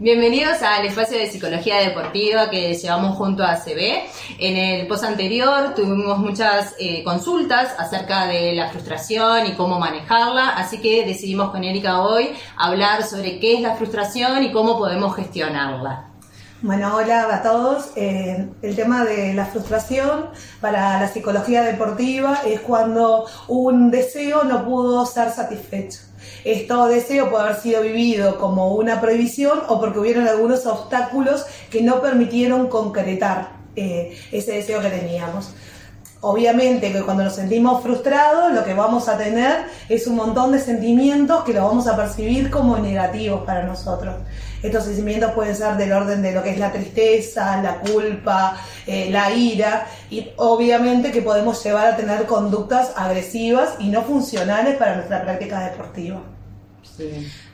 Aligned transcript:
Bienvenidos 0.00 0.60
al 0.62 0.86
espacio 0.86 1.16
de 1.16 1.28
psicología 1.28 1.76
deportiva 1.78 2.50
que 2.50 2.74
llevamos 2.74 3.16
junto 3.16 3.44
a 3.44 3.52
ACB. 3.52 4.02
En 4.38 4.56
el 4.56 4.86
post 4.88 5.04
anterior 5.04 5.74
tuvimos 5.74 6.18
muchas 6.18 6.74
eh, 6.80 7.04
consultas 7.04 7.74
acerca 7.78 8.26
de 8.26 8.54
la 8.54 8.70
frustración 8.70 9.46
y 9.46 9.52
cómo 9.52 9.78
manejarla, 9.78 10.50
así 10.50 10.80
que 10.80 11.04
decidimos 11.06 11.50
con 11.50 11.62
Erika 11.62 12.02
hoy 12.02 12.30
hablar 12.56 13.04
sobre 13.04 13.38
qué 13.38 13.54
es 13.54 13.60
la 13.60 13.76
frustración 13.76 14.42
y 14.42 14.50
cómo 14.50 14.78
podemos 14.78 15.14
gestionarla. 15.14 16.13
Bueno, 16.64 16.96
hola 16.96 17.28
a 17.30 17.42
todos. 17.42 17.90
Eh, 17.94 18.48
el 18.62 18.74
tema 18.74 19.04
de 19.04 19.34
la 19.34 19.44
frustración 19.44 20.30
para 20.62 20.98
la 20.98 21.08
psicología 21.08 21.60
deportiva 21.62 22.40
es 22.46 22.60
cuando 22.60 23.26
un 23.48 23.90
deseo 23.90 24.44
no 24.44 24.64
pudo 24.64 25.04
ser 25.04 25.30
satisfecho. 25.30 25.98
Esto 26.42 26.86
deseo 26.88 27.28
puede 27.28 27.44
haber 27.44 27.56
sido 27.56 27.82
vivido 27.82 28.38
como 28.38 28.76
una 28.76 28.98
prohibición 28.98 29.60
o 29.68 29.78
porque 29.78 29.98
hubieron 29.98 30.26
algunos 30.26 30.64
obstáculos 30.64 31.44
que 31.70 31.82
no 31.82 32.00
permitieron 32.00 32.68
concretar 32.68 33.50
eh, 33.76 34.18
ese 34.32 34.52
deseo 34.52 34.80
que 34.80 34.88
teníamos. 34.88 35.52
Obviamente 36.26 36.90
que 36.90 37.02
cuando 37.02 37.22
nos 37.22 37.34
sentimos 37.34 37.82
frustrados, 37.82 38.50
lo 38.54 38.64
que 38.64 38.72
vamos 38.72 39.10
a 39.10 39.18
tener 39.18 39.66
es 39.90 40.06
un 40.06 40.16
montón 40.16 40.52
de 40.52 40.58
sentimientos 40.58 41.44
que 41.44 41.52
lo 41.52 41.66
vamos 41.66 41.86
a 41.86 41.94
percibir 41.94 42.50
como 42.50 42.78
negativos 42.78 43.42
para 43.42 43.64
nosotros. 43.64 44.14
Estos 44.62 44.84
sentimientos 44.84 45.32
pueden 45.32 45.54
ser 45.54 45.76
del 45.76 45.92
orden 45.92 46.22
de 46.22 46.32
lo 46.32 46.42
que 46.42 46.52
es 46.52 46.58
la 46.58 46.72
tristeza, 46.72 47.60
la 47.60 47.80
culpa, 47.80 48.56
eh, 48.86 49.10
la 49.10 49.32
ira, 49.32 49.86
y 50.08 50.30
obviamente 50.38 51.12
que 51.12 51.20
podemos 51.20 51.62
llevar 51.62 51.88
a 51.88 51.96
tener 51.96 52.24
conductas 52.24 52.92
agresivas 52.96 53.74
y 53.78 53.90
no 53.90 54.00
funcionales 54.00 54.78
para 54.78 54.94
nuestra 54.94 55.20
práctica 55.20 55.60
deportiva. 55.60 56.22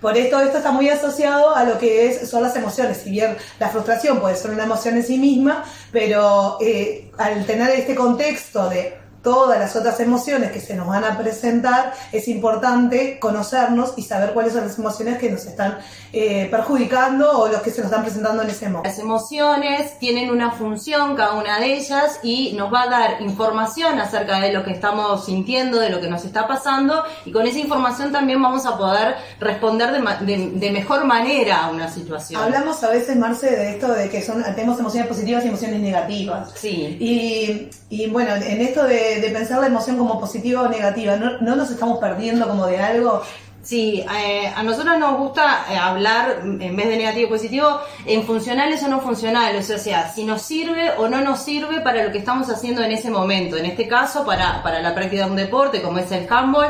Por 0.01 0.17
esto 0.17 0.41
esto 0.41 0.59
está 0.59 0.73
muy 0.73 0.89
asociado 0.89 1.55
a 1.55 1.65
lo 1.65 1.79
que 1.79 2.07
es, 2.07 2.29
son 2.29 2.43
las 2.43 2.57
emociones. 2.57 2.99
Si 2.99 3.11
bien 3.11 3.37
la 3.59 3.69
frustración 3.69 4.21
puede 4.21 4.37
ser 4.37 4.51
una 4.51 4.65
emoción 4.65 4.97
en 4.97 5.05
sí 5.05 5.19
misma, 5.19 5.65
pero 5.93 6.59
eh, 6.61 7.11
al 7.19 7.47
tener 7.47 7.71
este 7.71 7.95
contexto 7.95 8.69
de 8.69 8.99
todas 9.23 9.59
las 9.59 9.77
otras 9.77 10.01
emociones 10.01 10.51
que 10.53 10.61
se 10.61 10.75
nos 10.75 10.87
van 10.87 11.05
a 11.05 11.19
presentar, 11.19 11.93
es 12.13 12.29
importante 12.29 13.19
conocernos 13.19 13.95
y 13.97 14.03
saber 14.03 14.33
cuáles 14.33 14.53
son 14.53 14.67
las 14.67 14.79
emociones 14.79 15.19
que 15.19 15.31
nos 15.31 15.45
están 15.45 15.79
eh, 16.13 16.49
perjudicando 16.51 17.39
o 17.39 17.49
los 17.49 17.61
que 17.63 17.71
se 17.71 17.79
nos 17.79 17.91
están 17.91 18.03
presentando 18.03 18.43
en 18.43 18.51
ese 18.51 18.69
momento. 18.69 18.89
Las 18.89 18.99
emociones 18.99 19.99
tienen 19.99 20.31
una 20.31 20.53
función, 20.53 21.17
cada 21.17 21.35
una 21.35 21.61
de 21.61 21.75
ellas, 21.75 22.19
y 22.23 22.53
nos 22.55 22.73
va 22.73 22.83
a 22.83 22.89
dar 22.89 23.23
información 23.23 23.99
acerca 24.01 24.41
de 24.41 24.53
lo 24.53 24.65
que 24.65 24.73
estamos 24.73 25.27
sintiendo, 25.27 25.79
de 25.79 25.91
lo 25.91 26.01
que 26.01 26.09
nos 26.09 26.25
está 26.25 26.49
pasando, 26.49 27.05
y 27.25 27.33
con 27.33 27.47
esa 27.47 27.59
información 27.59 28.13
también 28.13 28.41
vamos 28.43 28.65
a 28.67 28.77
poder 28.79 29.17
responder 29.39 29.91
de, 29.93 30.71
mejor 30.71 31.05
manera 31.05 31.67
a 31.67 31.71
una 31.71 31.91
situación. 31.91 32.43
Hablamos 32.43 32.83
a 32.83 32.91
veces, 32.91 33.17
Marce, 33.17 33.51
de 33.51 33.71
esto 33.73 33.93
de 33.93 34.09
que 34.09 34.23
son, 34.23 34.43
tenemos 34.55 34.79
emociones 34.79 35.09
positivas 35.09 35.45
y 35.45 35.49
emociones 35.49 35.81
negativas. 35.81 36.51
Sí. 36.55 36.97
Y, 37.01 37.71
y 37.91 38.09
bueno, 38.09 38.35
en 38.35 38.61
esto 38.61 38.85
de 38.85 39.10
de, 39.19 39.31
pensar 39.31 39.61
la 39.61 39.67
emoción 39.67 39.97
como 39.97 40.21
positiva 40.21 40.63
o 40.63 40.69
negativa, 40.69 41.17
¿no, 41.17 41.57
nos 41.57 41.71
estamos 41.71 41.99
perdiendo 41.99 42.47
como 42.47 42.67
de 42.67 42.79
algo? 42.79 43.23
Sí, 43.63 44.05
eh, 44.17 44.51
a 44.55 44.63
nosotros 44.63 44.99
nos 44.99 45.19
gusta 45.19 45.67
eh, 45.71 45.77
hablar, 45.77 46.41
en 46.43 46.77
vez 46.77 46.89
de 46.89 46.97
negativo 46.97 47.27
y 47.27 47.31
positivo, 47.31 47.81
en 48.07 48.25
funcionales 48.25 48.83
o 48.83 48.89
no 48.89 49.01
funcionales, 49.01 49.71
o 49.71 49.79
sea, 49.79 50.11
si 50.11 50.25
nos 50.25 50.41
sirve 50.43 50.93
o 50.97 51.09
no 51.09 51.21
nos 51.21 51.41
sirve 51.41 51.81
para 51.81 52.05
lo 52.05 52.11
que 52.11 52.19
estamos 52.19 52.49
haciendo 52.49 52.83
en 52.83 52.93
ese 52.93 53.11
momento, 53.11 53.57
en 53.57 53.67
este 53.67 53.87
caso 53.87 54.25
para, 54.25 54.63
para 54.63 54.81
la 54.81 54.95
práctica 54.95 55.27
de 55.27 55.31
un 55.31 55.37
deporte 55.37 55.83
como 55.83 55.99
es 55.99 56.11
el 56.11 56.27
handball, 56.31 56.69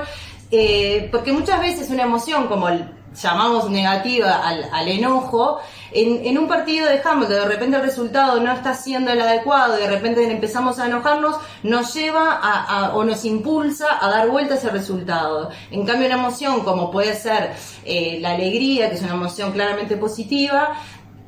eh, 0.51 1.09
porque 1.13 1.33
muchas 1.33 1.61
veces 1.61 1.91
una 1.91 2.03
emoción 2.03 2.49
como 2.49 2.69
el 2.69 2.85
llamamos 3.15 3.69
negativa 3.71 4.41
al, 4.47 4.89
enojo, 4.89 5.59
en, 5.93 6.39
un 6.39 6.47
partido 6.47 6.89
de 6.89 7.01
handball 7.05 7.29
de 7.29 7.45
repente 7.45 7.77
el 7.77 7.83
resultado 7.83 8.41
no 8.41 8.53
está 8.53 8.75
siendo 8.75 9.11
el 9.11 9.21
adecuado 9.21 9.77
y 9.79 9.83
de 9.83 9.89
repente 9.89 10.31
empezamos 10.31 10.79
a 10.79 10.87
enojarnos, 10.87 11.37
nos 11.63 11.93
lleva 11.95 12.39
a, 12.41 12.95
o 12.95 13.05
nos 13.05 13.25
impulsa 13.25 13.87
a 14.01 14.09
dar 14.09 14.29
vuelta 14.29 14.55
a 14.55 14.57
ese 14.59 14.71
resultado. 14.71 15.51
En 15.71 15.85
cambio, 15.85 16.07
una 16.07 16.17
emoción 16.17 16.61
como 16.61 16.91
puede 16.91 17.15
ser 17.15 17.53
eh, 17.85 18.19
la 18.21 18.33
alegría, 18.33 18.89
que 18.89 18.97
es 18.97 19.03
una 19.03 19.15
emoción 19.15 19.53
claramente 19.53 19.97
positiva, 19.97 20.77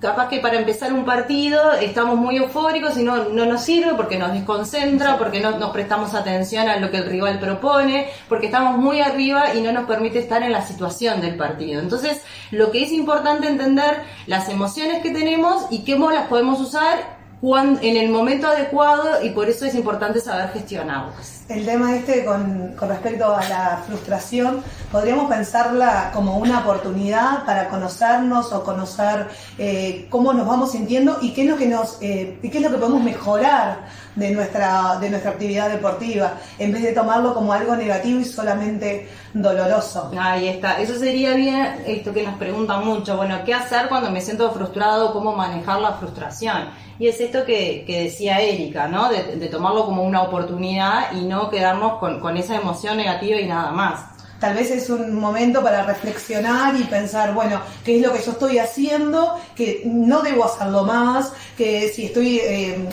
capaz 0.03 0.29
que 0.29 0.41
para 0.41 0.59
empezar 0.59 0.93
un 0.93 1.05
partido 1.05 1.75
estamos 1.75 2.19
muy 2.19 2.37
eufóricos 2.37 2.99
y 2.99 3.05
no, 3.05 3.29
no 3.29 3.47
nos 3.47 3.63
sirve 3.63 3.95
porque 3.95 4.19
nos 4.19 4.33
desconcentra, 4.33 5.17
porque 5.17 5.41
no 5.41 5.59
nos 5.59 5.71
prestamos 5.71 6.13
atención 6.15 6.69
a 6.69 6.79
lo 6.79 6.91
que 6.91 6.99
el 6.99 7.07
rival 7.07 7.39
propone, 7.39 8.09
porque 8.29 8.47
estamos 8.47 8.77
muy 8.79 9.01
arriba 9.01 9.55
y 9.55 9.61
no 9.61 9.71
nos 9.71 9.87
permite 9.87 10.19
estar 10.19 10.43
en 10.43 10.51
la 10.51 10.67
situación 10.67 11.21
del 11.21 11.37
partido. 11.37 11.81
Entonces, 11.81 12.21
lo 12.51 12.73
que 12.73 12.83
es 12.83 12.91
importante 12.91 13.47
entender 13.47 14.03
las 14.27 14.49
emociones 14.49 15.03
que 15.03 15.13
tenemos 15.13 15.67
y 15.71 15.91
cómo 15.91 16.11
las 16.11 16.27
podemos 16.27 16.61
usar 16.61 17.22
en 17.45 17.97
el 17.97 18.09
momento 18.09 18.47
adecuado 18.47 19.21
y 19.21 19.31
por 19.31 19.49
eso 19.49 19.65
es 19.65 19.75
importante 19.75 20.21
saber 20.21 20.51
gestionarlas. 20.51 21.45
El 21.49 21.67
tema 21.67 21.97
este 21.97 22.25
con, 22.25 22.75
con, 22.79 22.89
respecto 22.89 23.35
a 23.35 23.43
la 23.49 23.83
frustración, 23.85 24.63
podríamos 24.93 25.29
pensarla 25.29 26.13
como 26.15 26.39
una 26.39 26.61
oportunidad 26.61 27.45
para 27.45 27.69
conocernos 27.69 28.53
o 28.53 28.63
conocer 28.63 29.27
eh, 29.59 30.07
cómo 30.09 30.33
nos 30.33 30.47
vamos 30.47 30.71
sintiendo 30.71 31.19
y 31.21 31.33
qué 31.33 31.43
es 31.43 31.51
lo 31.51 31.57
que 31.57 31.67
nos 31.67 31.99
eh, 32.01 32.39
qué 32.41 32.59
es 32.59 32.63
lo 32.63 32.71
que 32.71 32.77
podemos 32.77 33.03
mejorar 33.03 33.87
de 34.15 34.31
nuestra 34.31 34.99
de 35.01 35.11
nuestra 35.11 35.33
actividad 35.33 35.69
deportiva 35.69 36.35
en 36.59 36.73
vez 36.73 36.83
de 36.83 36.93
tomarlo 36.93 37.35
como 37.35 37.53
algo 37.53 37.75
negativo 37.75 38.21
y 38.21 38.25
solamente 38.25 39.09
doloroso. 39.35 40.13
Ahí 40.17 40.47
está, 40.47 40.81
eso 40.81 40.95
sería 40.97 41.35
bien 41.35 41.83
esto 41.87 42.13
que 42.13 42.23
nos 42.23 42.37
preguntan 42.37 42.85
mucho, 42.85 43.17
bueno, 43.17 43.41
¿qué 43.45 43.53
hacer 43.53 43.89
cuando 43.89 44.13
me 44.13 44.21
siento 44.21 44.53
frustrado? 44.53 45.13
¿Cómo 45.13 45.35
manejar 45.35 45.81
la 45.81 45.95
frustración? 45.95 46.69
Y 47.03 47.09
es 47.09 47.21
esto 47.21 47.45
que, 47.45 47.85
decía 47.85 48.41
Erika, 48.41 48.87
¿no? 48.87 49.09
De, 49.09 49.49
tomarlo 49.49 49.87
como 49.87 50.05
una 50.05 50.23
oportunidad 50.23 51.13
y 51.17 51.23
no 51.23 51.51
quedarnos 51.51 51.99
con, 51.99 52.37
esa 52.37 52.55
emoción 52.55 52.97
negativa 52.97 53.41
y 53.41 53.49
nada 53.49 53.73
más 53.73 54.05
tal 54.39 54.55
vez 54.55 54.71
es 54.71 54.89
un 54.89 55.13
momento 55.15 55.65
para 55.65 55.83
reflexionar 55.83 56.77
y 56.77 56.85
pensar, 56.85 57.35
bueno, 57.35 57.61
¿qué 57.85 57.97
es 57.97 58.03
lo 58.07 58.13
que 58.13 58.23
yo 58.23 58.31
estoy 58.31 58.59
haciendo? 58.59 59.37
Que 59.57 59.83
no 59.85 60.23
debo 60.23 60.45
hacerlo 60.45 60.85
más, 60.85 61.33
que 61.57 61.89
si 61.89 62.07
estoy 62.07 62.39
eh, 62.39 62.89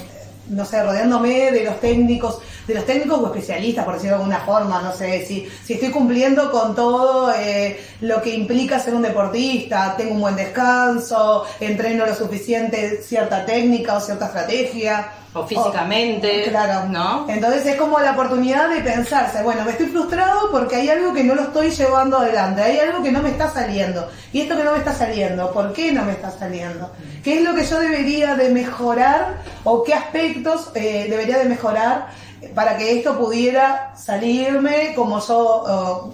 no 0.50 0.66
sé, 0.66 0.84
rodeándome 0.84 1.52
de 1.52 1.64
los 1.64 1.80
técnicos, 1.80 2.40
de 2.68 2.74
los 2.76 2.86
técnicos 2.86 3.20
o 3.20 3.28
especialistas, 3.28 3.86
por 3.86 3.96
decirlo 3.96 4.18
de 4.18 4.24
alguna 4.24 4.40
forma, 4.42 4.82
no 4.82 4.94
sé, 4.94 5.26
si, 5.26 5.48
si 5.64 5.74
estoy 5.74 5.90
cumpliendo 5.90 6.52
con 6.52 6.76
todo 6.76 7.34
eh, 7.34 7.80
lo 8.02 8.22
que 8.22 8.34
implica 8.34 8.80
ser 8.80 8.94
un 8.94 9.02
deportista, 9.02 9.96
tengo 9.98 10.14
un 10.16 10.22
buen 10.22 10.36
descanso, 10.36 11.46
entreno 11.60 12.06
lo 12.06 12.16
suficiente 12.16 13.02
cierta 13.04 13.46
técnica 13.46 13.96
o 13.96 14.02
cierta 14.02 14.26
estrategia. 14.26 15.12
O 15.34 15.46
físicamente. 15.46 16.46
claro. 16.50 16.90
¿No? 16.90 17.30
Entonces 17.30 17.64
es 17.66 17.76
como 17.76 18.00
la 18.00 18.14
oportunidad 18.14 18.68
de 18.70 18.81
pensarse, 18.81 19.44
bueno, 19.44 19.64
me 19.64 19.72
estoy 19.72 19.88
frustrado 19.88 20.50
porque 20.50 20.78
hay 20.78 20.90
algo 20.90 21.14
que 21.14 21.24
no 21.24 21.36
lo 21.36 21.44
estoy 21.44 21.70
llevando 21.70 22.18
adelante, 22.18 22.64
hay 22.64 22.80
algo 22.80 23.04
que 23.04 23.12
no 23.12 23.22
me 23.22 23.30
está 23.30 23.50
saliendo. 23.52 24.10
Y 24.34 24.42
esto 24.42 24.58
que 24.58 24.64
no 24.64 24.72
me 24.72 24.80
está 24.80 24.94
saliendo, 24.94 25.52
¿por 25.52 25.72
qué 25.74 25.92
no 25.92 26.04
me 26.04 26.14
está 26.14 26.31
saliendo? 26.31 26.92
¿Qué 27.24 27.38
es 27.38 27.44
lo 27.44 27.54
que 27.54 27.64
yo 27.64 27.80
debería 27.80 28.36
de 28.36 28.50
mejorar 28.50 29.38
o 29.64 29.84
qué 29.84 29.94
eh, 30.76 31.08
debería 31.10 31.38
de 31.38 31.46
mejorar 31.46 32.10
para 32.56 32.78
que 32.78 32.98
esto 32.98 33.18
pudiera 33.18 33.96
salirme 33.96 34.94
como 34.96 35.20
yo, 35.20 36.14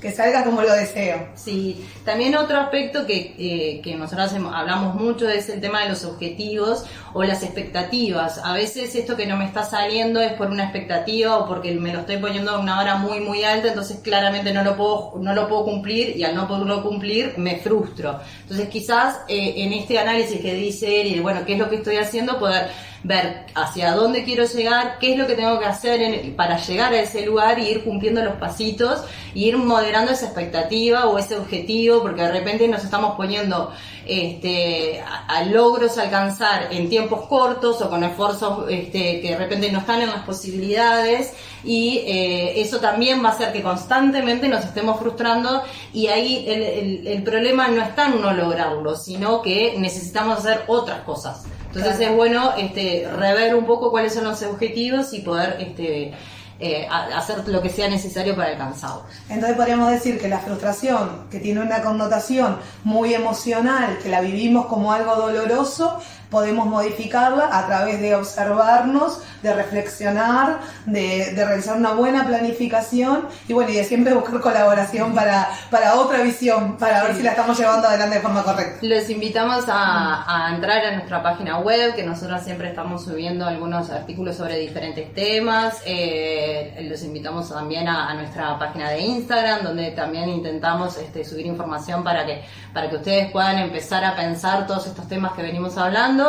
que 0.00 0.10
salga 0.10 0.44
como 0.44 0.62
lo 0.62 0.72
deseo. 0.72 1.28
Sí, 1.34 1.84
también 2.04 2.34
otro 2.34 2.58
aspecto 2.58 3.06
que, 3.06 3.34
eh, 3.38 3.96
nosotros 3.96 4.32
hablamos 4.52 4.94
mucho 4.94 5.28
es 5.28 5.48
el 5.50 5.60
tema 5.60 5.82
de 5.82 5.90
los 5.90 6.04
objetivos 6.04 6.84
o 7.12 7.22
las 7.22 7.42
expectativas. 7.42 8.40
A 8.42 8.54
veces 8.54 8.94
esto 8.94 9.16
que 9.16 9.26
no 9.26 9.36
me 9.36 9.44
está 9.44 9.62
saliendo 9.62 10.20
es 10.20 10.32
por 10.32 10.50
una 10.50 10.64
expectativa 10.64 11.36
o 11.36 11.46
porque 11.46 11.74
me 11.74 11.92
lo 11.92 12.00
estoy 12.00 12.16
poniendo 12.16 12.52
a 12.52 12.58
una 12.58 12.80
hora 12.80 12.96
muy 12.96 13.20
muy 13.20 13.44
alta, 13.44 13.68
entonces 13.68 13.98
claramente 14.02 14.52
no 14.52 14.64
lo 14.64 14.76
puedo, 14.76 15.12
no 15.20 15.34
lo 15.34 15.48
puedo 15.48 15.64
cumplir 15.64 16.16
y 16.16 16.24
al 16.24 16.34
no 16.34 16.48
poderlo 16.48 16.82
cumplir 16.82 17.34
me 17.36 17.56
frustro. 17.58 18.20
Entonces 18.42 18.68
quizás 18.68 19.18
eh, 19.28 19.54
en 19.58 19.72
este 19.74 19.98
análisis 19.98 20.40
que 20.40 20.54
dice 20.54 21.02
él 21.02 21.08
y 21.08 21.20
bueno, 21.20 21.44
¿qué 21.44 21.54
es 21.54 21.58
lo 21.58 21.68
que 21.68 21.76
estoy 21.76 21.96
haciendo? 21.96 22.38
Poder 22.38 22.70
ver 23.02 23.46
hacia 23.54 23.92
dónde 23.92 24.24
quiero 24.24 24.44
llegar, 24.44 24.98
qué 24.98 25.12
es 25.12 25.18
lo 25.18 25.26
que 25.26 25.34
tengo 25.34 25.58
que 25.58 25.66
hacer 25.66 26.34
para 26.36 26.58
llegar 26.58 26.92
a 26.92 27.00
ese 27.00 27.24
lugar 27.24 27.58
y 27.58 27.68
ir 27.68 27.82
cumpliendo 27.82 28.22
los 28.22 28.34
pasitos 28.34 29.02
y 29.34 29.46
ir 29.46 29.56
moderando 29.56 30.12
esa 30.12 30.26
expectativa 30.26 31.06
o 31.06 31.18
ese 31.18 31.36
objetivo, 31.36 32.02
porque 32.02 32.22
de 32.22 32.32
repente 32.32 32.68
nos 32.68 32.84
estamos 32.84 33.16
poniendo 33.16 33.72
este, 34.06 35.02
a, 35.02 35.44
logros 35.44 35.96
alcanzar 35.98 36.68
en 36.72 36.88
tiempos 36.88 37.26
cortos 37.26 37.80
o 37.80 37.88
con 37.88 38.04
esfuerzos 38.04 38.66
este, 38.68 39.20
que 39.20 39.30
de 39.30 39.36
repente 39.36 39.72
no 39.72 39.78
están 39.80 40.02
en 40.02 40.10
las 40.10 40.24
posibilidades 40.24 41.32
y 41.64 41.98
eh, 42.06 42.60
eso 42.60 42.80
también 42.80 43.22
va 43.24 43.28
a 43.28 43.32
hacer 43.32 43.52
que 43.52 43.62
constantemente 43.62 44.48
nos 44.48 44.64
estemos 44.64 44.98
frustrando 44.98 45.62
y 45.92 46.08
ahí 46.08 46.44
el, 46.48 47.06
el 47.06 47.22
problema 47.22 47.68
no 47.68 47.82
está 47.82 48.06
en 48.06 48.20
no 48.20 48.32
lograrlo, 48.32 48.96
sino 48.96 49.42
que 49.42 49.74
necesitamos 49.78 50.38
hacer 50.38 50.64
otras 50.66 51.00
cosas. 51.00 51.44
Entonces 51.72 52.00
es 52.00 52.16
bueno 52.16 52.52
este, 52.58 53.08
rever 53.16 53.54
un 53.54 53.64
poco 53.64 53.92
cuáles 53.92 54.12
son 54.12 54.24
los 54.24 54.42
objetivos 54.42 55.12
y 55.12 55.20
poder 55.20 55.56
este, 55.60 56.12
eh, 56.58 56.86
hacer 56.90 57.48
lo 57.48 57.62
que 57.62 57.70
sea 57.70 57.88
necesario 57.88 58.34
para 58.34 58.50
alcanzarlo. 58.50 59.04
Entonces 59.28 59.56
podríamos 59.56 59.90
decir 59.90 60.20
que 60.20 60.28
la 60.28 60.40
frustración, 60.40 61.28
que 61.30 61.38
tiene 61.38 61.60
una 61.60 61.80
connotación 61.80 62.58
muy 62.82 63.14
emocional, 63.14 63.98
que 64.02 64.08
la 64.08 64.20
vivimos 64.20 64.66
como 64.66 64.92
algo 64.92 65.14
doloroso, 65.14 66.00
podemos 66.30 66.66
modificarla 66.66 67.48
a 67.52 67.66
través 67.66 68.00
de 68.00 68.14
observarnos, 68.14 69.20
de 69.42 69.52
reflexionar, 69.52 70.60
de, 70.86 71.32
realizar 71.34 71.76
una 71.76 71.92
buena 71.92 72.26
planificación 72.26 73.26
y 73.48 73.52
bueno, 73.52 73.70
y 73.70 73.76
de 73.76 73.84
siempre 73.84 74.14
buscar 74.14 74.40
colaboración 74.40 75.14
para, 75.14 75.48
para 75.70 75.94
otra 75.94 76.22
visión, 76.22 76.76
para 76.76 77.02
ver 77.04 77.16
si 77.16 77.22
la 77.22 77.30
estamos 77.30 77.58
llevando 77.58 77.88
adelante 77.88 78.16
de 78.16 78.20
forma 78.22 78.42
correcta. 78.42 78.78
Los 78.82 79.10
invitamos 79.10 79.64
a, 79.68 80.46
a 80.46 80.54
entrar 80.54 80.84
a 80.84 80.92
nuestra 80.92 81.22
página 81.22 81.58
web, 81.58 81.94
que 81.94 82.04
nosotros 82.04 82.42
siempre 82.42 82.68
estamos 82.68 83.04
subiendo 83.04 83.46
algunos 83.46 83.90
artículos 83.90 84.36
sobre 84.36 84.58
diferentes 84.58 85.12
temas. 85.14 85.82
Eh, 85.84 86.86
los 86.88 87.02
invitamos 87.02 87.50
también 87.50 87.88
a, 87.88 88.14
nuestra 88.14 88.58
página 88.58 88.90
de 88.90 89.00
Instagram, 89.00 89.62
donde 89.62 89.90
también 89.92 90.28
intentamos 90.28 90.96
este, 90.98 91.24
subir 91.24 91.46
información 91.46 92.04
para 92.04 92.26
que, 92.26 92.42
para 92.72 92.90
que 92.90 92.96
ustedes 92.96 93.30
puedan 93.30 93.58
empezar 93.58 94.04
a 94.04 94.14
pensar 94.14 94.66
todos 94.66 94.86
estos 94.86 95.08
temas 95.08 95.32
que 95.32 95.42
venimos 95.42 95.76
hablando 95.76 96.19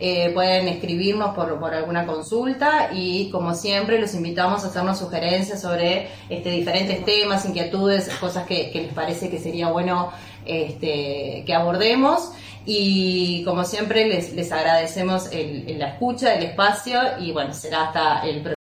eh, 0.00 0.30
pueden 0.34 0.68
escribirnos 0.68 1.34
por, 1.34 1.74
alguna 1.74 2.06
consulta 2.06 2.90
y 2.92 3.30
como 3.30 3.54
siempre 3.54 3.98
los 4.00 4.14
invitamos 4.14 4.64
a 4.64 4.68
hacernos 4.68 4.98
sugerencias 4.98 5.60
sobre 5.60 6.08
este, 6.28 6.50
diferentes 6.50 7.04
temas, 7.04 7.44
inquietudes, 7.44 8.08
cosas 8.20 8.46
que, 8.46 8.70
les 8.74 8.92
parece 8.92 9.30
que 9.30 9.38
sería 9.38 9.68
bueno 9.68 10.10
este, 10.44 11.44
que 11.46 11.54
abordemos. 11.54 12.32
Y 12.66 13.44
como 13.44 13.64
siempre 13.64 14.06
les, 14.06 14.32
les 14.32 14.50
agradecemos 14.50 15.28
la 15.32 15.88
escucha, 15.88 16.34
el 16.34 16.44
espacio 16.44 16.98
y 17.20 17.30
bueno, 17.30 17.52
será 17.52 17.88
hasta 17.88 18.22
el 18.22 18.40
próximo 18.40 18.63